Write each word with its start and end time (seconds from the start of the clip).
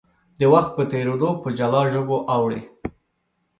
د 0.39 0.41
وخت 0.53 0.69
په 0.77 0.83
تېرېدو 0.91 1.29
په 1.41 1.49
جلا 1.57 1.81
ژبو 1.93 2.17
اوړي. 2.35 2.61